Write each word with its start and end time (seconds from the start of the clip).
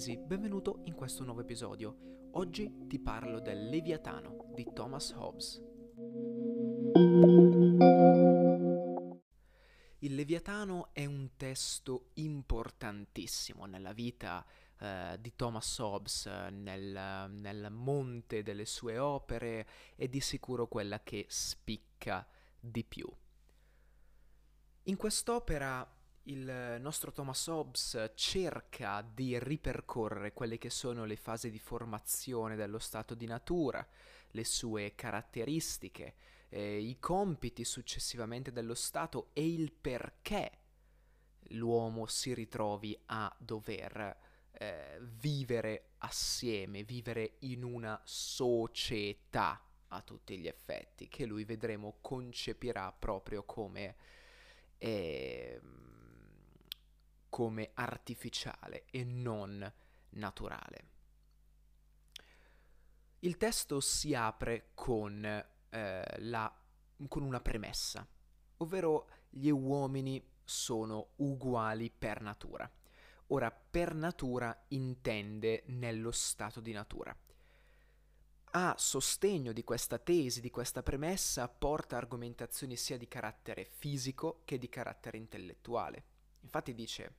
Senesi, 0.00 0.16
benvenuto 0.16 0.80
in 0.84 0.94
questo 0.94 1.24
nuovo 1.24 1.42
episodio. 1.42 2.30
Oggi 2.32 2.86
ti 2.86 2.98
parlo 2.98 3.38
del 3.38 3.68
Leviatano 3.68 4.50
di 4.54 4.66
Thomas 4.72 5.12
Hobbes. 5.12 5.62
Il 9.98 10.14
Leviatano 10.14 10.88
è 10.94 11.04
un 11.04 11.32
testo 11.36 12.12
importantissimo 12.14 13.66
nella 13.66 13.92
vita 13.92 14.42
eh, 14.78 15.18
di 15.20 15.36
Thomas 15.36 15.76
Hobbes, 15.76 16.24
nel, 16.50 17.26
nel 17.28 17.68
monte 17.70 18.42
delle 18.42 18.64
sue 18.64 18.96
opere 18.96 19.68
e 19.96 20.08
di 20.08 20.20
sicuro 20.20 20.66
quella 20.66 21.02
che 21.02 21.26
spicca 21.28 22.26
di 22.58 22.84
più. 22.84 23.06
In 24.84 24.96
quest'opera 24.96 25.86
il 26.30 26.76
nostro 26.80 27.10
Thomas 27.10 27.46
Hobbes 27.48 28.12
cerca 28.14 29.02
di 29.02 29.38
ripercorrere 29.38 30.32
quelle 30.32 30.58
che 30.58 30.70
sono 30.70 31.04
le 31.04 31.16
fasi 31.16 31.50
di 31.50 31.58
formazione 31.58 32.56
dello 32.56 32.78
stato 32.78 33.14
di 33.14 33.26
natura, 33.26 33.86
le 34.30 34.44
sue 34.44 34.94
caratteristiche, 34.94 36.14
eh, 36.48 36.78
i 36.78 36.98
compiti 36.98 37.64
successivamente 37.64 38.52
dello 38.52 38.74
Stato 38.74 39.30
e 39.32 39.46
il 39.46 39.72
perché 39.72 40.58
l'uomo 41.54 42.06
si 42.06 42.32
ritrovi 42.32 42.96
a 43.06 43.34
dover 43.36 44.16
eh, 44.52 44.98
vivere 45.00 45.90
assieme, 45.98 46.84
vivere 46.84 47.36
in 47.40 47.64
una 47.64 48.00
società 48.04 49.60
a 49.88 50.00
tutti 50.02 50.38
gli 50.38 50.46
effetti, 50.46 51.08
che 51.08 51.26
lui 51.26 51.44
vedremo 51.44 51.96
concepirà 52.00 52.92
proprio 52.92 53.42
come... 53.42 53.96
Eh, 54.78 55.60
come 57.30 57.70
artificiale 57.72 58.84
e 58.90 59.04
non 59.04 59.72
naturale. 60.10 60.88
Il 63.20 63.36
testo 63.36 63.80
si 63.80 64.14
apre 64.14 64.70
con, 64.74 65.24
eh, 65.24 66.04
la, 66.18 66.54
con 67.08 67.22
una 67.22 67.40
premessa, 67.40 68.06
ovvero 68.58 69.08
gli 69.30 69.48
uomini 69.48 70.22
sono 70.44 71.10
uguali 71.16 71.90
per 71.90 72.20
natura. 72.20 72.70
Ora, 73.28 73.50
per 73.50 73.94
natura 73.94 74.64
intende 74.68 75.62
nello 75.66 76.10
stato 76.10 76.60
di 76.60 76.72
natura. 76.72 77.16
A 78.52 78.74
sostegno 78.76 79.52
di 79.52 79.62
questa 79.62 79.98
tesi, 79.98 80.40
di 80.40 80.50
questa 80.50 80.82
premessa, 80.82 81.46
porta 81.46 81.96
argomentazioni 81.96 82.74
sia 82.74 82.98
di 82.98 83.06
carattere 83.06 83.64
fisico 83.64 84.40
che 84.44 84.58
di 84.58 84.68
carattere 84.68 85.18
intellettuale. 85.18 86.04
Infatti 86.40 86.74
dice, 86.74 87.14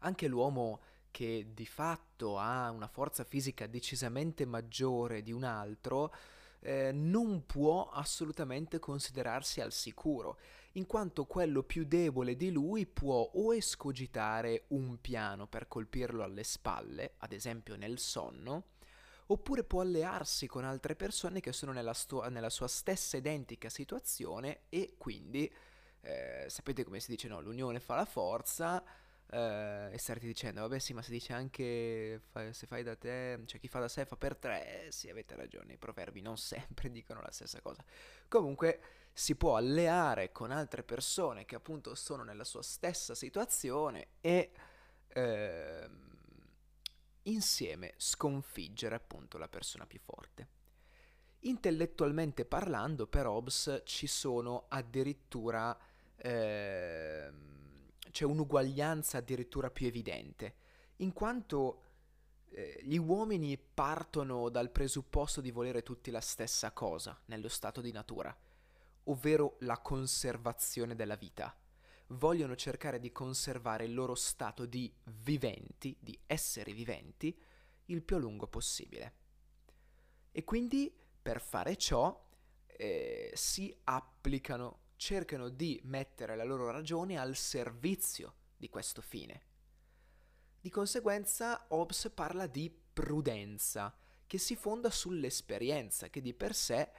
anche 0.00 0.26
l'uomo 0.26 0.80
che 1.10 1.48
di 1.52 1.66
fatto 1.66 2.38
ha 2.38 2.70
una 2.70 2.86
forza 2.86 3.24
fisica 3.24 3.66
decisamente 3.66 4.44
maggiore 4.44 5.22
di 5.22 5.32
un 5.32 5.44
altro, 5.44 6.14
eh, 6.60 6.92
non 6.92 7.46
può 7.46 7.88
assolutamente 7.88 8.78
considerarsi 8.78 9.60
al 9.60 9.72
sicuro, 9.72 10.38
in 10.72 10.86
quanto 10.86 11.24
quello 11.24 11.62
più 11.62 11.84
debole 11.84 12.36
di 12.36 12.50
lui 12.50 12.86
può 12.86 13.28
o 13.32 13.54
escogitare 13.54 14.64
un 14.68 15.00
piano 15.00 15.46
per 15.46 15.66
colpirlo 15.66 16.22
alle 16.22 16.44
spalle, 16.44 17.14
ad 17.18 17.32
esempio 17.32 17.76
nel 17.76 17.98
sonno, 17.98 18.66
oppure 19.26 19.64
può 19.64 19.80
allearsi 19.80 20.46
con 20.46 20.64
altre 20.64 20.94
persone 20.94 21.40
che 21.40 21.52
sono 21.52 21.72
nella, 21.72 21.94
sto- 21.94 22.28
nella 22.28 22.50
sua 22.50 22.68
stessa 22.68 23.16
identica 23.16 23.68
situazione 23.68 24.62
e 24.68 24.94
quindi 24.96 25.50
eh, 26.02 26.46
sapete 26.48 26.84
come 26.84 27.00
si 27.00 27.10
dice, 27.10 27.28
no? 27.28 27.40
L'unione 27.40 27.80
fa 27.80 27.96
la 27.96 28.04
forza. 28.04 28.82
Eh, 29.32 29.90
e 29.92 29.98
starti 29.98 30.26
dicendo, 30.26 30.60
vabbè 30.62 30.80
sì, 30.80 30.92
ma 30.92 31.02
si 31.02 31.12
dice 31.12 31.32
anche 31.32 32.20
fa, 32.30 32.52
se 32.52 32.66
fai 32.66 32.82
da 32.82 32.96
te, 32.96 33.40
cioè 33.46 33.60
chi 33.60 33.68
fa 33.68 33.78
da 33.78 33.86
sé 33.86 34.04
fa 34.04 34.16
per 34.16 34.36
tre, 34.36 34.88
sì 34.90 35.08
avete 35.08 35.36
ragione, 35.36 35.74
i 35.74 35.78
proverbi 35.78 36.20
non 36.20 36.36
sempre 36.38 36.90
dicono 36.90 37.20
la 37.20 37.30
stessa 37.30 37.60
cosa. 37.60 37.84
Comunque 38.28 38.80
si 39.12 39.36
può 39.36 39.56
alleare 39.56 40.32
con 40.32 40.50
altre 40.50 40.82
persone 40.82 41.44
che 41.44 41.54
appunto 41.54 41.94
sono 41.94 42.24
nella 42.24 42.44
sua 42.44 42.62
stessa 42.62 43.14
situazione 43.14 44.08
e 44.20 44.50
eh, 45.08 45.88
insieme 47.24 47.94
sconfiggere 47.96 48.96
appunto 48.96 49.38
la 49.38 49.48
persona 49.48 49.86
più 49.86 50.00
forte. 50.00 50.48
Intellettualmente 51.44 52.44
parlando, 52.44 53.06
per 53.06 53.26
Hobbes 53.26 53.82
ci 53.84 54.06
sono 54.06 54.66
addirittura 54.68 55.76
eh, 56.16 57.32
c'è 58.20 58.26
un'uguaglianza 58.26 59.16
addirittura 59.16 59.70
più 59.70 59.86
evidente, 59.86 60.54
in 60.96 61.14
quanto 61.14 61.84
eh, 62.50 62.78
gli 62.82 62.98
uomini 62.98 63.56
partono 63.56 64.50
dal 64.50 64.70
presupposto 64.70 65.40
di 65.40 65.50
volere 65.50 65.82
tutti 65.82 66.10
la 66.10 66.20
stessa 66.20 66.70
cosa 66.72 67.18
nello 67.26 67.48
stato 67.48 67.80
di 67.80 67.92
natura, 67.92 68.36
ovvero 69.04 69.56
la 69.60 69.78
conservazione 69.78 70.94
della 70.94 71.16
vita. 71.16 71.56
Vogliono 72.08 72.56
cercare 72.56 72.98
di 72.98 73.10
conservare 73.10 73.84
il 73.84 73.94
loro 73.94 74.14
stato 74.14 74.66
di 74.66 74.92
viventi, 75.04 75.96
di 75.98 76.18
esseri 76.26 76.74
viventi, 76.74 77.34
il 77.86 78.02
più 78.02 78.16
a 78.16 78.18
lungo 78.18 78.48
possibile. 78.48 79.14
E 80.30 80.44
quindi 80.44 80.94
per 81.22 81.40
fare 81.40 81.74
ciò 81.76 82.22
eh, 82.66 83.30
si 83.32 83.74
applicano 83.84 84.88
cercano 85.00 85.48
di 85.48 85.80
mettere 85.84 86.36
la 86.36 86.44
loro 86.44 86.70
ragione 86.70 87.16
al 87.16 87.34
servizio 87.34 88.34
di 88.54 88.68
questo 88.68 89.00
fine. 89.00 89.40
Di 90.60 90.68
conseguenza 90.68 91.64
Hobbes 91.68 92.10
parla 92.14 92.46
di 92.46 92.70
prudenza, 92.92 93.96
che 94.26 94.36
si 94.36 94.56
fonda 94.56 94.90
sull'esperienza, 94.90 96.10
che 96.10 96.20
di 96.20 96.34
per 96.34 96.54
sé 96.54 96.90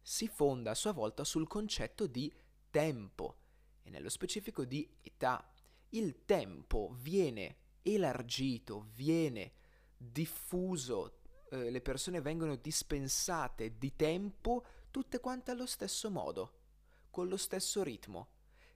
si 0.00 0.28
fonda 0.28 0.70
a 0.70 0.76
sua 0.76 0.92
volta 0.92 1.24
sul 1.24 1.48
concetto 1.48 2.06
di 2.06 2.32
tempo 2.70 3.38
e 3.82 3.90
nello 3.90 4.10
specifico 4.10 4.64
di 4.64 4.88
età. 5.02 5.52
Il 5.88 6.24
tempo 6.24 6.94
viene 7.00 7.56
elargito, 7.82 8.86
viene 8.94 9.54
diffuso, 9.96 11.22
eh, 11.50 11.68
le 11.68 11.80
persone 11.80 12.20
vengono 12.20 12.54
dispensate 12.54 13.76
di 13.76 13.96
tempo 13.96 14.64
tutte 14.92 15.18
quante 15.18 15.50
allo 15.50 15.66
stesso 15.66 16.10
modo 16.10 16.58
con 17.20 17.28
lo 17.28 17.36
stesso 17.36 17.82
ritmo. 17.82 18.28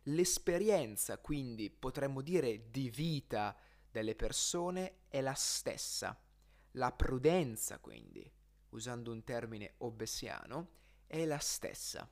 L'esperienza, 0.09 1.17
quindi, 1.17 1.71
potremmo 1.71 2.21
dire 2.21 2.69
di 2.71 2.91
vita 2.91 3.57
delle 3.91 4.15
persone 4.15 4.99
è 5.09 5.23
la 5.23 5.33
stessa. 5.33 6.21
La 6.73 6.93
prudenza, 6.93 7.79
quindi, 7.79 8.31
usando 8.71 9.13
un 9.13 9.25
termine 9.25 9.77
obbesiano, 9.79 10.69
è 11.07 11.25
la 11.25 11.39
stessa. 11.39 12.07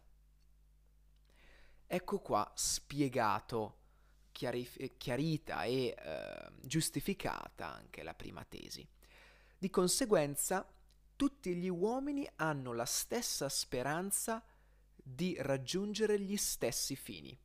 Ecco 1.86 2.18
qua 2.20 2.50
spiegato, 2.54 3.80
chiarif- 4.32 4.96
chiarita 4.96 5.64
e 5.64 5.94
eh, 5.98 6.50
giustificata 6.62 7.74
anche 7.74 8.02
la 8.02 8.14
prima 8.14 8.42
tesi. 8.44 8.88
Di 9.58 9.68
conseguenza, 9.68 10.66
tutti 11.14 11.54
gli 11.56 11.68
uomini 11.68 12.26
hanno 12.36 12.72
la 12.72 12.86
stessa 12.86 13.50
speranza 13.50 14.42
di 15.02 15.36
raggiungere 15.38 16.20
gli 16.20 16.36
stessi 16.36 16.94
fini. 16.94 17.36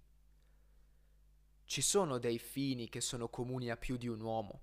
Ci 1.66 1.82
sono 1.82 2.18
dei 2.20 2.40
fini 2.40 2.88
che 2.88 3.02
sono 3.02 3.28
comuni 3.28 3.70
a 3.70 3.78
più 3.78 3.98
di 3.98 4.08
un 4.08 4.22
uomo. 4.22 4.62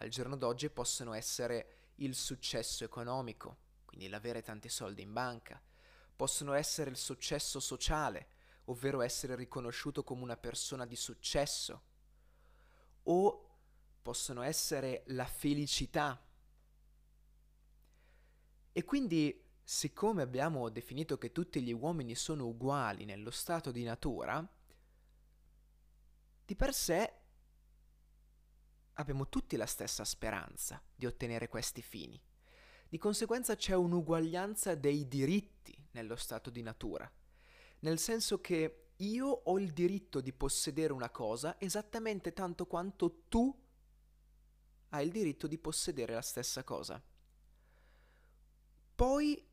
Al 0.00 0.08
giorno 0.08 0.36
d'oggi 0.36 0.68
possono 0.68 1.12
essere 1.14 1.92
il 1.96 2.14
successo 2.14 2.84
economico, 2.84 3.58
quindi 3.84 4.08
l'avere 4.08 4.42
tanti 4.42 4.68
soldi 4.68 5.02
in 5.02 5.12
banca, 5.12 5.60
possono 6.14 6.52
essere 6.52 6.90
il 6.90 6.96
successo 6.96 7.60
sociale, 7.60 8.28
ovvero 8.64 9.00
essere 9.00 9.34
riconosciuto 9.34 10.04
come 10.04 10.22
una 10.22 10.36
persona 10.36 10.84
di 10.84 10.96
successo, 10.96 11.82
o 13.04 13.48
possono 14.02 14.42
essere 14.42 15.04
la 15.06 15.26
felicità. 15.26 16.22
E 18.72 18.84
quindi 18.84 19.47
siccome 19.70 20.22
abbiamo 20.22 20.70
definito 20.70 21.18
che 21.18 21.30
tutti 21.30 21.60
gli 21.60 21.74
uomini 21.74 22.14
sono 22.14 22.46
uguali 22.46 23.04
nello 23.04 23.30
stato 23.30 23.70
di 23.70 23.84
natura, 23.84 24.42
di 26.42 26.56
per 26.56 26.72
sé 26.72 27.12
abbiamo 28.94 29.28
tutti 29.28 29.56
la 29.56 29.66
stessa 29.66 30.06
speranza 30.06 30.82
di 30.94 31.04
ottenere 31.04 31.48
questi 31.48 31.82
fini. 31.82 32.18
Di 32.88 32.96
conseguenza 32.96 33.56
c'è 33.56 33.74
un'uguaglianza 33.74 34.74
dei 34.74 35.06
diritti 35.06 35.76
nello 35.90 36.16
stato 36.16 36.48
di 36.48 36.62
natura, 36.62 37.12
nel 37.80 37.98
senso 37.98 38.40
che 38.40 38.92
io 38.96 39.26
ho 39.26 39.58
il 39.58 39.74
diritto 39.74 40.22
di 40.22 40.32
possedere 40.32 40.94
una 40.94 41.10
cosa 41.10 41.60
esattamente 41.60 42.32
tanto 42.32 42.64
quanto 42.66 43.24
tu 43.28 43.54
hai 44.88 45.04
il 45.04 45.12
diritto 45.12 45.46
di 45.46 45.58
possedere 45.58 46.14
la 46.14 46.22
stessa 46.22 46.64
cosa. 46.64 47.00
Poi 48.94 49.47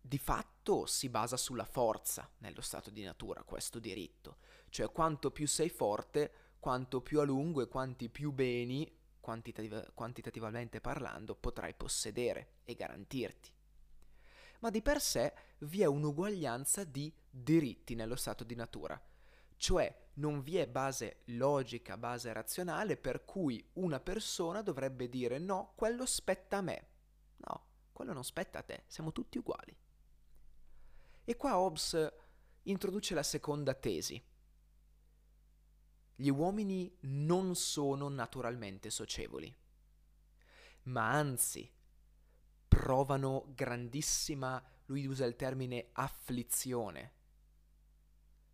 di 0.00 0.18
fatto 0.18 0.86
si 0.86 1.08
basa 1.08 1.36
sulla 1.36 1.64
forza 1.64 2.28
nello 2.38 2.60
stato 2.60 2.90
di 2.90 3.02
natura 3.02 3.42
questo 3.42 3.78
diritto, 3.78 4.38
cioè 4.70 4.90
quanto 4.90 5.30
più 5.30 5.46
sei 5.46 5.68
forte, 5.68 6.32
quanto 6.58 7.00
più 7.00 7.20
a 7.20 7.24
lungo 7.24 7.60
e 7.62 7.68
quanti 7.68 8.08
più 8.08 8.32
beni 8.32 8.98
quantitativ- 9.20 9.92
quantitativamente 9.94 10.80
parlando, 10.80 11.34
potrai 11.34 11.74
possedere 11.74 12.54
e 12.64 12.74
garantirti. 12.74 13.52
Ma 14.60 14.70
di 14.70 14.82
per 14.82 15.00
sé 15.00 15.32
vi 15.60 15.82
è 15.82 15.86
un'uguaglianza 15.86 16.84
di 16.84 17.12
diritti 17.30 17.94
nello 17.94 18.16
stato 18.16 18.44
di 18.44 18.54
natura, 18.54 19.00
cioè 19.56 20.08
non 20.14 20.42
vi 20.42 20.56
è 20.56 20.66
base 20.66 21.20
logica, 21.26 21.96
base 21.96 22.32
razionale 22.32 22.96
per 22.96 23.24
cui 23.24 23.64
una 23.74 24.00
persona 24.00 24.62
dovrebbe 24.62 25.08
dire 25.08 25.38
no, 25.38 25.72
quello 25.76 26.04
spetta 26.04 26.58
a 26.58 26.62
me. 26.62 26.86
No, 27.36 27.64
quello 27.92 28.12
non 28.12 28.24
spetta 28.24 28.58
a 28.58 28.62
te, 28.62 28.84
siamo 28.86 29.12
tutti 29.12 29.38
uguali. 29.38 29.74
E 31.24 31.36
qua 31.36 31.58
Hobbes 31.58 32.12
introduce 32.62 33.14
la 33.14 33.22
seconda 33.22 33.74
tesi. 33.74 34.22
Gli 36.14 36.28
uomini 36.28 36.94
non 37.02 37.54
sono 37.54 38.08
naturalmente 38.08 38.90
socievoli, 38.90 39.54
ma 40.84 41.10
anzi 41.10 41.70
provano 42.68 43.52
grandissima, 43.54 44.62
lui 44.86 45.06
usa 45.06 45.24
il 45.24 45.36
termine 45.36 45.88
afflizione, 45.92 47.12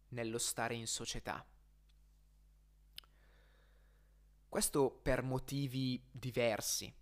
nello 0.09 0.39
stare 0.39 0.75
in 0.75 0.87
società. 0.87 1.45
Questo 4.49 4.91
per 4.91 5.23
motivi 5.23 6.03
diversi, 6.11 6.93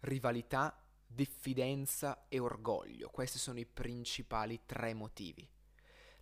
rivalità, 0.00 0.87
diffidenza 1.10 2.26
e 2.28 2.38
orgoglio, 2.38 3.08
questi 3.08 3.38
sono 3.38 3.58
i 3.58 3.66
principali 3.66 4.60
tre 4.66 4.94
motivi. 4.94 5.48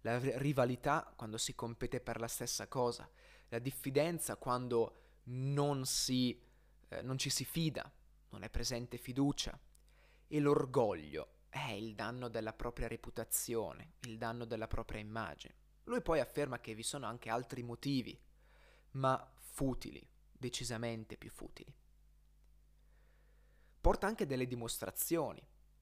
La 0.03 0.19
rivalità 0.39 1.13
quando 1.17 1.37
si 1.37 1.55
compete 1.55 2.01
per 2.01 2.21
la 2.21 2.29
stessa 2.29 2.69
cosa, 2.69 3.09
la 3.49 3.59
diffidenza 3.59 4.37
quando 4.37 5.01
non, 5.25 5.85
si, 5.85 6.41
eh, 6.89 7.03
non 7.03 7.19
ci 7.19 7.29
si 7.29 7.45
fida, 7.45 7.91
non 8.31 8.45
è 8.45 8.49
presente 8.49 8.97
fiducia, 8.97 9.59
e 10.29 10.41
l'orgoglio 10.41 11.35
è 11.49 11.71
il 11.71 11.95
danno 11.95 12.29
della 12.29 12.53
propria 12.53 12.87
reputazione, 12.87 13.95
il 14.03 14.17
danno 14.17 14.45
della 14.45 14.69
propria 14.69 15.01
immagine. 15.01 15.55
Lui 15.85 16.03
poi 16.03 16.21
afferma 16.21 16.61
che 16.61 16.75
vi 16.75 16.83
sono 16.83 17.07
anche 17.07 17.31
altri 17.31 17.63
motivi, 17.63 18.19
ma 18.93 19.33
futili, 19.37 20.07
decisamente 20.31 21.17
più 21.17 21.31
futili. 21.31 21.75
Porta 23.87 24.09
anche 24.09 24.27
delle 24.27 24.49
dimostrazioni. 24.49 25.41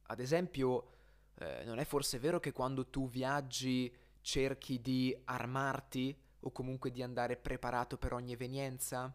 Ad 0.09 0.21
esempio, 0.21 0.91
eh, 1.37 1.65
non 1.65 1.79
è 1.79 1.87
forse 1.87 2.19
vero 2.19 2.39
che 2.39 2.53
quando 2.53 2.91
tu 2.91 3.09
viaggi 3.09 3.91
cerchi 4.21 4.79
di 4.83 5.19
armarti 5.25 6.15
o 6.41 6.53
comunque 6.53 6.91
di 6.91 7.03
andare 7.03 7.39
preparato 7.39 7.97
per 7.97 8.13
ogni 8.13 8.35
evenienza? 8.35 9.11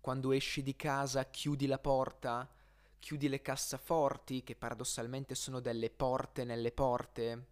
Quando 0.00 0.32
esci 0.32 0.62
di 0.62 0.74
casa 0.74 1.28
chiudi 1.28 1.66
la 1.66 1.78
porta, 1.78 2.50
chiudi 2.98 3.28
le 3.28 3.42
cassaforti, 3.42 4.42
che 4.42 4.56
paradossalmente 4.56 5.34
sono 5.34 5.60
delle 5.60 5.90
porte 5.90 6.44
nelle 6.44 6.72
porte. 6.72 7.46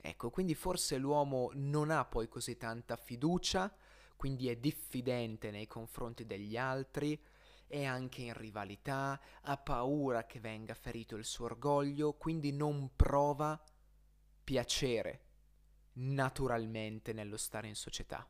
Ecco, 0.00 0.30
quindi 0.30 0.56
forse 0.56 0.98
l'uomo 0.98 1.50
non 1.54 1.92
ha 1.92 2.04
poi 2.04 2.26
così 2.26 2.56
tanta 2.56 2.96
fiducia, 2.96 3.72
quindi 4.16 4.48
è 4.48 4.56
diffidente 4.56 5.52
nei 5.52 5.68
confronti 5.68 6.26
degli 6.26 6.56
altri, 6.56 7.16
è 7.74 7.82
anche 7.82 8.22
in 8.22 8.34
rivalità, 8.34 9.20
ha 9.40 9.56
paura 9.56 10.26
che 10.26 10.38
venga 10.38 10.74
ferito 10.74 11.16
il 11.16 11.24
suo 11.24 11.46
orgoglio, 11.46 12.12
quindi 12.12 12.52
non 12.52 12.94
prova 12.94 13.60
piacere 14.44 15.22
naturalmente 15.94 17.12
nello 17.12 17.36
stare 17.36 17.66
in 17.66 17.74
società. 17.74 18.24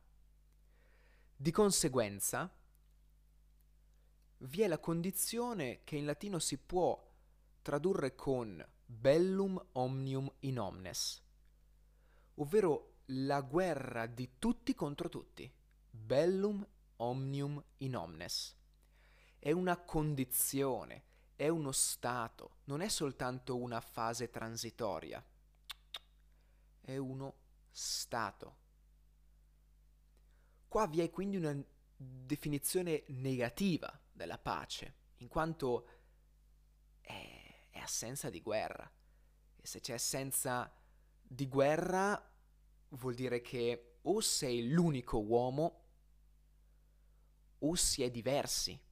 Di 1.36 1.50
conseguenza, 1.50 2.50
vi 4.38 4.62
è 4.62 4.66
la 4.66 4.78
condizione 4.78 5.82
che 5.84 5.96
in 5.96 6.06
latino 6.06 6.38
si 6.38 6.56
può 6.56 6.98
tradurre 7.60 8.14
con 8.14 8.66
bellum 8.86 9.62
omnium 9.72 10.32
in 10.40 10.58
omnes, 10.58 11.22
ovvero 12.36 13.00
la 13.08 13.42
guerra 13.42 14.06
di 14.06 14.38
tutti 14.38 14.74
contro 14.74 15.10
tutti. 15.10 15.52
Bellum 15.90 16.66
omnium 16.96 17.62
in 17.78 17.94
omnes. 17.94 18.62
È 19.44 19.52
una 19.52 19.76
condizione, 19.76 21.02
è 21.36 21.48
uno 21.48 21.70
stato, 21.70 22.60
non 22.64 22.80
è 22.80 22.88
soltanto 22.88 23.58
una 23.58 23.78
fase 23.82 24.30
transitoria, 24.30 25.22
è 26.80 26.96
uno 26.96 27.34
stato. 27.70 28.56
Qua 30.66 30.86
vi 30.86 31.02
è 31.02 31.10
quindi 31.10 31.36
una 31.36 31.62
definizione 31.94 33.04
negativa 33.08 34.00
della 34.10 34.38
pace, 34.38 34.94
in 35.16 35.28
quanto 35.28 35.88
è, 37.02 37.66
è 37.68 37.78
assenza 37.80 38.30
di 38.30 38.40
guerra. 38.40 38.90
E 39.56 39.66
se 39.66 39.80
c'è 39.80 39.92
assenza 39.92 40.74
di 41.20 41.46
guerra 41.48 42.32
vuol 42.88 43.12
dire 43.12 43.42
che 43.42 43.98
o 44.00 44.22
sei 44.22 44.70
l'unico 44.70 45.18
uomo 45.18 45.82
o 47.58 47.74
si 47.74 48.02
è 48.02 48.10
diversi, 48.10 48.83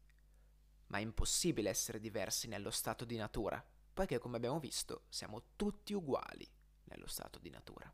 ma 0.92 0.98
è 0.98 1.00
impossibile 1.00 1.70
essere 1.70 1.98
diversi 1.98 2.48
nello 2.48 2.70
stato 2.70 3.06
di 3.06 3.16
natura, 3.16 3.64
poiché 3.94 4.18
come 4.18 4.36
abbiamo 4.36 4.60
visto 4.60 5.06
siamo 5.08 5.42
tutti 5.56 5.94
uguali 5.94 6.46
nello 6.84 7.06
stato 7.06 7.38
di 7.38 7.48
natura. 7.48 7.90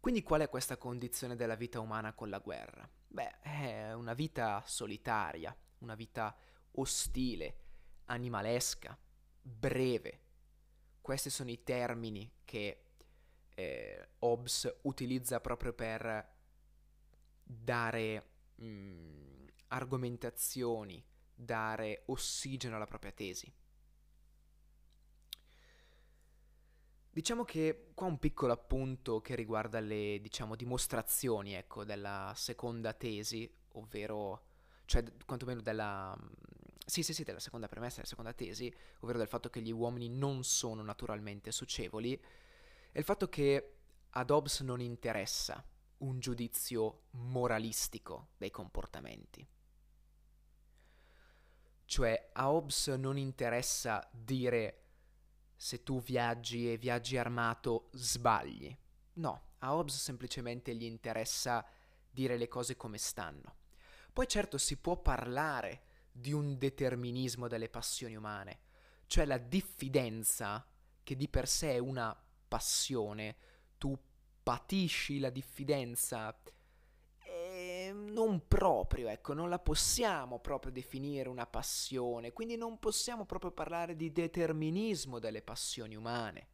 Quindi 0.00 0.24
qual 0.24 0.40
è 0.40 0.48
questa 0.48 0.76
condizione 0.76 1.36
della 1.36 1.54
vita 1.54 1.78
umana 1.78 2.12
con 2.12 2.28
la 2.28 2.40
guerra? 2.40 2.88
Beh, 3.06 3.38
è 3.38 3.92
una 3.92 4.14
vita 4.14 4.64
solitaria, 4.66 5.56
una 5.78 5.94
vita 5.94 6.36
ostile, 6.72 7.58
animalesca, 8.06 8.98
breve. 9.40 10.20
Questi 11.00 11.30
sono 11.30 11.50
i 11.50 11.62
termini 11.62 12.28
che 12.44 12.86
eh, 13.54 14.08
Hobbes 14.18 14.78
utilizza 14.82 15.40
proprio 15.40 15.72
per 15.72 16.34
dare 17.44 18.26
mh, 18.56 18.64
mm, 18.64 19.46
argomentazioni, 19.68 21.04
dare 21.34 22.02
ossigeno 22.06 22.76
alla 22.76 22.86
propria 22.86 23.12
tesi. 23.12 23.52
Diciamo 27.14 27.44
che 27.44 27.90
qua 27.92 28.06
un 28.06 28.18
piccolo 28.18 28.54
appunto 28.54 29.20
che 29.20 29.34
riguarda 29.34 29.80
le, 29.80 30.18
diciamo, 30.22 30.56
dimostrazioni, 30.56 31.52
ecco, 31.52 31.84
della 31.84 32.32
seconda 32.34 32.94
tesi, 32.94 33.50
ovvero, 33.72 34.46
cioè, 34.86 35.04
quantomeno 35.26 35.60
della... 35.60 36.16
Sì, 36.84 37.02
sì, 37.02 37.12
sì, 37.12 37.22
della 37.22 37.38
seconda 37.38 37.68
premessa 37.68 37.96
della 37.96 38.08
seconda 38.08 38.32
tesi, 38.32 38.74
ovvero 39.00 39.18
del 39.18 39.28
fatto 39.28 39.50
che 39.50 39.60
gli 39.60 39.70
uomini 39.70 40.08
non 40.08 40.42
sono 40.42 40.82
naturalmente 40.82 41.52
socievoli, 41.52 42.18
è 42.90 42.98
il 42.98 43.04
fatto 43.04 43.28
che 43.28 43.74
ad 44.10 44.30
Hobbes 44.30 44.60
non 44.60 44.80
interessa 44.80 45.64
un 45.98 46.18
giudizio 46.18 47.02
moralistico 47.10 48.30
dei 48.38 48.50
comportamenti. 48.50 49.46
Cioè, 51.92 52.30
a 52.32 52.50
Hobbes 52.50 52.86
non 52.86 53.18
interessa 53.18 54.08
dire 54.10 54.84
se 55.54 55.82
tu 55.82 56.00
viaggi 56.00 56.72
e 56.72 56.78
viaggi 56.78 57.18
armato 57.18 57.90
sbagli. 57.92 58.74
No, 59.16 59.42
a 59.58 59.74
Hobbes 59.74 59.98
semplicemente 59.98 60.74
gli 60.74 60.84
interessa 60.84 61.62
dire 62.10 62.38
le 62.38 62.48
cose 62.48 62.78
come 62.78 62.96
stanno. 62.96 63.56
Poi 64.10 64.26
certo 64.26 64.56
si 64.56 64.78
può 64.78 64.96
parlare 65.02 65.82
di 66.10 66.32
un 66.32 66.56
determinismo 66.56 67.46
delle 67.46 67.68
passioni 67.68 68.16
umane, 68.16 68.60
cioè 69.06 69.26
la 69.26 69.36
diffidenza, 69.36 70.66
che 71.02 71.14
di 71.14 71.28
per 71.28 71.46
sé 71.46 71.72
è 71.72 71.78
una 71.78 72.18
passione, 72.48 73.36
tu 73.76 73.94
patisci 74.42 75.18
la 75.18 75.28
diffidenza 75.28 76.40
non 77.92 78.46
proprio, 78.46 79.08
ecco, 79.08 79.32
non 79.32 79.48
la 79.48 79.58
possiamo 79.58 80.38
proprio 80.40 80.72
definire 80.72 81.28
una 81.28 81.46
passione, 81.46 82.32
quindi 82.32 82.56
non 82.56 82.78
possiamo 82.78 83.24
proprio 83.24 83.50
parlare 83.50 83.96
di 83.96 84.12
determinismo 84.12 85.18
delle 85.18 85.42
passioni 85.42 85.94
umane. 85.94 86.48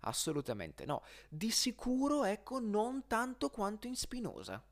Assolutamente 0.00 0.84
no. 0.84 1.02
Di 1.28 1.50
sicuro, 1.50 2.24
ecco, 2.24 2.58
non 2.58 3.06
tanto 3.06 3.50
quanto 3.50 3.86
in 3.86 3.94
Spinoza. 3.94 4.64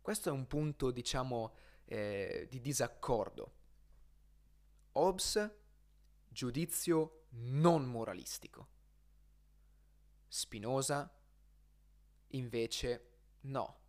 Questo 0.00 0.28
è 0.28 0.32
un 0.32 0.46
punto, 0.46 0.90
diciamo, 0.90 1.54
eh, 1.84 2.46
di 2.48 2.60
disaccordo. 2.60 3.52
Hobbes, 4.92 5.50
giudizio 6.28 7.26
non 7.30 7.84
moralistico. 7.84 8.68
Spinoza, 10.28 11.12
invece, 12.28 13.10
no 13.42 13.82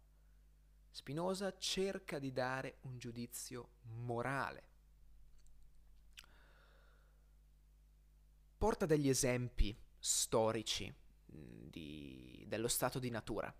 Spinoza 0.96 1.58
cerca 1.58 2.20
di 2.20 2.32
dare 2.32 2.78
un 2.84 2.98
giudizio 2.98 3.72
morale. 3.82 4.64
Porta 8.58 8.86
degli 8.86 9.10
esempi 9.10 9.78
storici 10.00 10.92
di, 11.26 12.46
dello 12.48 12.70
stato 12.70 13.00
di 13.00 13.10
natura. 13.10 13.54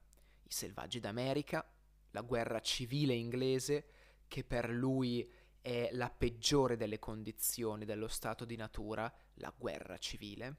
I 0.44 0.50
selvaggi 0.50 1.02
d'America, 1.02 1.70
la 2.12 2.22
guerra 2.22 2.62
civile 2.62 3.14
inglese, 3.16 3.86
che 4.30 4.46
per 4.46 4.70
lui 4.70 5.30
è 5.60 5.90
la 5.92 6.10
peggiore 6.10 6.78
delle 6.78 7.00
condizioni 7.00 7.84
dello 7.84 8.08
stato 8.08 8.46
di 8.46 8.56
natura, 8.56 9.14
la 9.34 9.54
guerra 9.54 9.98
civile. 9.98 10.56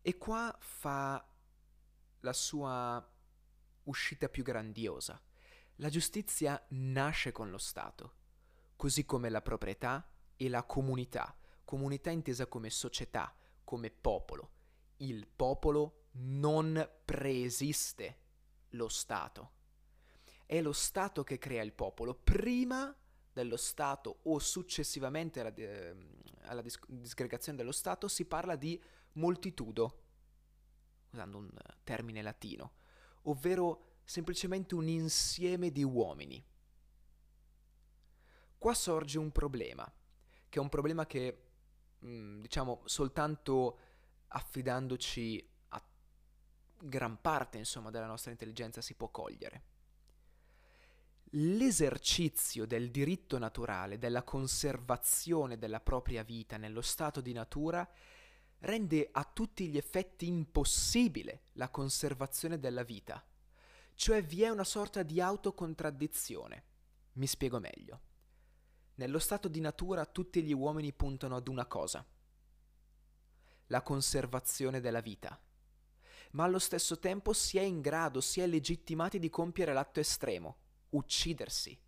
E 0.00 0.16
qua 0.16 0.56
fa 0.60 1.28
la 2.20 2.32
sua 2.32 3.04
uscita 3.84 4.28
più 4.28 4.42
grandiosa. 4.42 5.20
La 5.76 5.88
giustizia 5.88 6.62
nasce 6.70 7.32
con 7.32 7.50
lo 7.50 7.58
Stato, 7.58 8.14
così 8.76 9.04
come 9.04 9.30
la 9.30 9.40
proprietà 9.40 10.06
e 10.36 10.48
la 10.48 10.62
comunità, 10.64 11.36
comunità 11.64 12.10
intesa 12.10 12.46
come 12.46 12.70
società, 12.70 13.34
come 13.64 13.90
popolo. 13.90 14.52
Il 14.98 15.26
popolo 15.26 16.06
non 16.12 16.88
preesiste 17.04 18.18
lo 18.70 18.88
Stato. 18.88 19.52
È 20.44 20.60
lo 20.60 20.72
Stato 20.72 21.22
che 21.22 21.38
crea 21.38 21.62
il 21.62 21.72
popolo. 21.72 22.14
Prima 22.14 22.94
dello 23.32 23.56
Stato 23.56 24.20
o 24.24 24.38
successivamente 24.38 25.40
alla, 25.40 25.54
eh, 25.54 25.94
alla 26.42 26.62
dis- 26.62 26.78
disgregazione 26.88 27.56
dello 27.56 27.72
Stato 27.72 28.08
si 28.08 28.24
parla 28.26 28.56
di 28.56 28.80
moltitudo, 29.12 30.02
usando 31.12 31.38
un 31.38 31.50
termine 31.84 32.22
latino, 32.22 32.72
ovvero 33.22 33.98
semplicemente 34.04 34.74
un 34.74 34.88
insieme 34.88 35.70
di 35.70 35.84
uomini. 35.84 36.44
Qua 38.58 38.74
sorge 38.74 39.18
un 39.18 39.30
problema, 39.30 39.90
che 40.48 40.58
è 40.58 40.62
un 40.62 40.68
problema 40.68 41.06
che, 41.06 41.42
mm, 42.04 42.40
diciamo, 42.40 42.82
soltanto 42.84 43.78
affidandoci 44.28 45.48
a 45.68 45.82
gran 46.82 47.20
parte, 47.20 47.58
insomma, 47.58 47.90
della 47.90 48.06
nostra 48.06 48.30
intelligenza 48.30 48.80
si 48.80 48.94
può 48.94 49.08
cogliere. 49.08 49.62
L'esercizio 51.34 52.66
del 52.66 52.90
diritto 52.90 53.38
naturale, 53.38 53.98
della 53.98 54.24
conservazione 54.24 55.56
della 55.56 55.80
propria 55.80 56.24
vita 56.24 56.56
nello 56.56 56.82
stato 56.82 57.20
di 57.20 57.32
natura, 57.32 57.88
rende 58.60 59.08
a 59.10 59.24
tutti 59.24 59.68
gli 59.68 59.76
effetti 59.76 60.26
impossibile 60.26 61.42
la 61.52 61.68
conservazione 61.68 62.58
della 62.58 62.82
vita 62.82 63.24
cioè 64.00 64.22
vi 64.22 64.44
è 64.44 64.48
una 64.48 64.64
sorta 64.64 65.02
di 65.02 65.20
autocontraddizione. 65.20 66.64
Mi 67.16 67.26
spiego 67.26 67.58
meglio. 67.58 68.00
Nello 68.94 69.18
stato 69.18 69.46
di 69.46 69.60
natura 69.60 70.06
tutti 70.06 70.42
gli 70.42 70.54
uomini 70.54 70.94
puntano 70.94 71.36
ad 71.36 71.48
una 71.48 71.66
cosa, 71.66 72.02
la 73.66 73.82
conservazione 73.82 74.80
della 74.80 75.02
vita, 75.02 75.38
ma 76.30 76.44
allo 76.44 76.58
stesso 76.58 76.98
tempo 76.98 77.34
si 77.34 77.58
è 77.58 77.60
in 77.60 77.82
grado, 77.82 78.22
si 78.22 78.40
è 78.40 78.46
legittimati 78.46 79.18
di 79.18 79.28
compiere 79.28 79.74
l'atto 79.74 80.00
estremo, 80.00 80.56
uccidersi. 80.90 81.78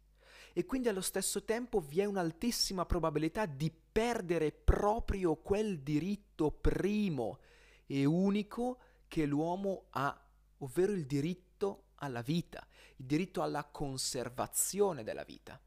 E 0.52 0.66
quindi 0.66 0.88
allo 0.88 1.00
stesso 1.00 1.44
tempo 1.44 1.80
vi 1.80 2.00
è 2.00 2.04
un'altissima 2.04 2.84
probabilità 2.84 3.46
di 3.46 3.72
perdere 3.92 4.52
proprio 4.52 5.36
quel 5.36 5.80
diritto 5.80 6.50
primo 6.50 7.40
e 7.86 8.06
unico 8.06 8.78
che 9.06 9.26
l'uomo 9.26 9.88
ha, 9.90 10.18
ovvero 10.58 10.92
il 10.92 11.06
diritto 11.06 11.88
alla 11.96 12.22
vita, 12.22 12.66
il 12.96 13.04
diritto 13.04 13.42
alla 13.42 13.64
conservazione 13.64 15.04
della 15.04 15.24
vita. 15.24 15.60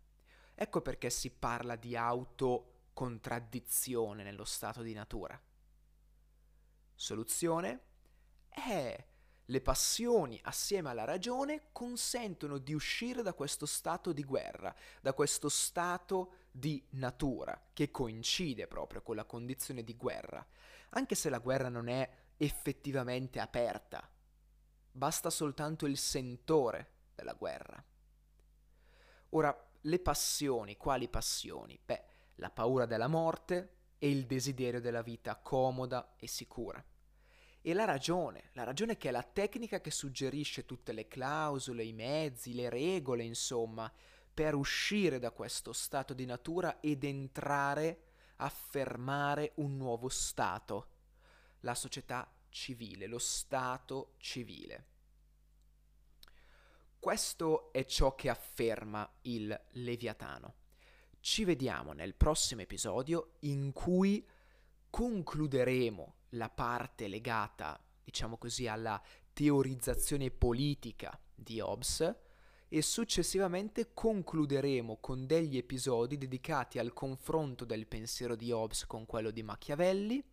Ecco 0.55 0.81
perché 0.81 1.11
si 1.11 1.29
parla 1.29 1.75
di 1.75 1.95
autocontraddizione 1.95 4.23
nello 4.23 4.45
stato 4.45 4.81
di 4.81 4.93
natura. 4.93 5.39
Soluzione? 6.95 7.81
Eh, 8.49 9.05
le 9.45 9.61
passioni 9.61 10.39
assieme 10.43 10.89
alla 10.89 11.03
ragione 11.03 11.67
consentono 11.71 12.57
di 12.57 12.73
uscire 12.73 13.21
da 13.21 13.33
questo 13.33 13.67
stato 13.67 14.11
di 14.11 14.23
guerra, 14.23 14.75
da 15.01 15.13
questo 15.13 15.49
stato 15.49 16.31
di 16.57 16.81
natura, 16.91 17.69
che 17.73 17.91
coincide 17.91 18.65
proprio 18.65 19.01
con 19.01 19.17
la 19.17 19.25
condizione 19.25 19.83
di 19.83 19.97
guerra, 19.97 20.45
anche 20.91 21.13
se 21.13 21.29
la 21.29 21.39
guerra 21.39 21.67
non 21.67 21.89
è 21.89 22.09
effettivamente 22.37 23.41
aperta, 23.41 24.09
basta 24.89 25.29
soltanto 25.29 25.85
il 25.85 25.97
sentore 25.97 26.91
della 27.13 27.33
guerra. 27.33 27.83
Ora, 29.31 29.69
le 29.81 29.99
passioni, 29.99 30.77
quali 30.77 31.09
passioni? 31.09 31.77
Beh, 31.83 32.03
la 32.35 32.49
paura 32.49 32.85
della 32.85 33.07
morte 33.07 33.75
e 33.97 34.09
il 34.09 34.25
desiderio 34.25 34.79
della 34.79 35.01
vita 35.01 35.35
comoda 35.35 36.15
e 36.17 36.27
sicura. 36.27 36.81
E 37.61 37.73
la 37.73 37.83
ragione, 37.83 38.51
la 38.53 38.63
ragione 38.63 38.95
che 38.95 39.09
è 39.09 39.11
la 39.11 39.23
tecnica 39.23 39.81
che 39.81 39.91
suggerisce 39.91 40.63
tutte 40.63 40.93
le 40.93 41.09
clausole, 41.09 41.83
i 41.83 41.91
mezzi, 41.91 42.53
le 42.53 42.69
regole, 42.69 43.23
insomma, 43.25 43.91
per 44.35 44.53
uscire 44.53 45.17
da 45.17 45.31
questo 45.31 45.71
stato 45.71 46.13
di 46.13 46.25
natura 46.25 46.81
ed 46.81 47.05
entrare, 47.05 48.01
affermare 48.35 49.53
un 49.55 49.77
nuovo 49.77 50.09
stato, 50.09 50.89
la 51.61 51.73
società 51.73 52.29
civile, 52.49 53.07
lo 53.07 53.17
Stato 53.17 54.15
civile. 54.17 54.87
Questo 56.99 57.71
è 57.71 57.85
ciò 57.85 58.13
che 58.13 58.29
afferma 58.29 59.09
il 59.21 59.57
Leviatano. 59.71 60.55
Ci 61.21 61.45
vediamo 61.45 61.93
nel 61.93 62.13
prossimo 62.13 62.61
episodio 62.61 63.35
in 63.41 63.71
cui 63.71 64.27
concluderemo 64.89 66.15
la 66.31 66.49
parte 66.49 67.07
legata, 67.07 67.81
diciamo 68.03 68.37
così, 68.37 68.67
alla 68.67 69.01
teorizzazione 69.31 70.29
politica 70.29 71.17
di 71.33 71.61
Hobbes 71.61 72.23
e 72.67 72.81
successivamente 72.81 73.93
concluderemo 73.93 74.97
con 74.97 75.25
degli 75.25 75.57
episodi 75.57 76.17
dedicati 76.17 76.79
al 76.79 76.93
confronto 76.93 77.63
del 77.63 77.87
pensiero 77.87 78.35
di 78.35 78.51
Hobbes 78.51 78.85
con 78.85 79.05
quello 79.05 79.31
di 79.31 79.43
Machiavelli 79.43 80.23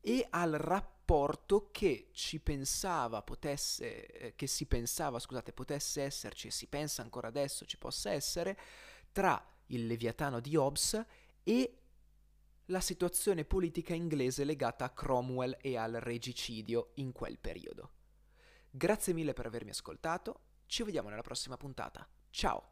e 0.00 0.26
al 0.30 0.52
rapporto 0.52 1.68
che 1.70 2.08
ci 2.12 2.40
pensava 2.40 3.22
potesse, 3.22 4.06
eh, 4.06 4.34
che 4.34 4.46
si 4.46 4.66
pensava, 4.66 5.18
scusate, 5.18 5.52
potesse 5.52 6.02
esserci 6.02 6.48
e 6.48 6.50
si 6.50 6.66
pensa 6.66 7.02
ancora 7.02 7.28
adesso 7.28 7.64
ci 7.64 7.78
possa 7.78 8.10
essere 8.10 8.58
tra 9.12 9.44
il 9.66 9.86
Leviatano 9.86 10.40
di 10.40 10.56
Hobbes 10.56 11.04
e 11.44 11.76
la 12.66 12.80
situazione 12.80 13.44
politica 13.44 13.94
inglese 13.94 14.44
legata 14.44 14.84
a 14.84 14.90
Cromwell 14.90 15.56
e 15.60 15.76
al 15.76 15.92
regicidio 15.92 16.92
in 16.94 17.12
quel 17.12 17.38
periodo. 17.38 17.90
Grazie 18.70 19.12
mille 19.12 19.34
per 19.34 19.46
avermi 19.46 19.70
ascoltato, 19.70 20.40
ci 20.72 20.84
vediamo 20.84 21.10
nella 21.10 21.20
prossima 21.20 21.58
puntata. 21.58 22.08
Ciao! 22.30 22.71